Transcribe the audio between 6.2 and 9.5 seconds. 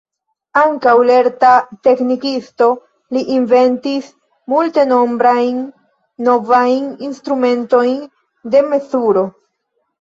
novajn instrumentojn de mezuro.